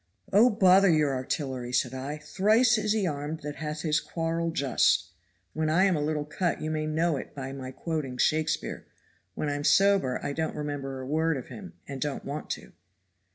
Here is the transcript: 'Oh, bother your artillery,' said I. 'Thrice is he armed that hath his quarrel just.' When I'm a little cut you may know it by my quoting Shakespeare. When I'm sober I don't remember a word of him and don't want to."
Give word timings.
'Oh, 0.33 0.49
bother 0.49 0.89
your 0.89 1.13
artillery,' 1.13 1.71
said 1.71 1.93
I. 1.93 2.17
'Thrice 2.17 2.79
is 2.79 2.91
he 2.93 3.05
armed 3.05 3.41
that 3.43 3.57
hath 3.57 3.81
his 3.83 3.99
quarrel 3.99 4.49
just.' 4.49 5.11
When 5.53 5.69
I'm 5.69 5.95
a 5.95 6.01
little 6.01 6.25
cut 6.25 6.59
you 6.59 6.71
may 6.71 6.87
know 6.87 7.17
it 7.17 7.35
by 7.35 7.51
my 7.53 7.69
quoting 7.69 8.17
Shakespeare. 8.17 8.87
When 9.35 9.47
I'm 9.47 9.63
sober 9.63 10.19
I 10.25 10.33
don't 10.33 10.55
remember 10.55 11.01
a 11.01 11.05
word 11.05 11.37
of 11.37 11.49
him 11.49 11.73
and 11.87 12.01
don't 12.01 12.25
want 12.25 12.49
to." 12.49 12.71